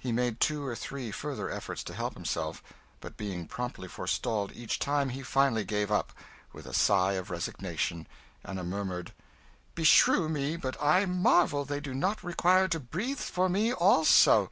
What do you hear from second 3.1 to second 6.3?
being promptly forestalled each time, he finally gave up,